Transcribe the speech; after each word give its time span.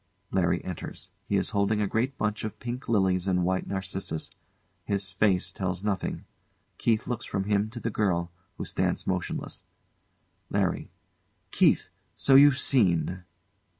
LARRY 0.31 0.63
enters. 0.65 1.11
He 1.27 1.35
is 1.37 1.51
holding 1.51 1.79
a 1.79 1.85
great 1.85 2.17
bunch 2.17 2.43
of 2.43 2.57
pink 2.57 2.89
lilies 2.89 3.27
and 3.27 3.43
white 3.43 3.67
narcissus. 3.67 4.31
His 4.83 5.11
face 5.11 5.51
tells 5.51 5.83
nothing. 5.83 6.25
KEITH 6.79 7.05
looks 7.05 7.23
from 7.25 7.43
him 7.43 7.69
to 7.69 7.79
the 7.79 7.91
girl, 7.91 8.31
who 8.57 8.65
stands 8.65 9.05
motionless. 9.05 9.63
LARRY. 10.49 10.89
Keith! 11.51 11.89
So 12.17 12.33
you've 12.33 12.57
seen? 12.57 13.25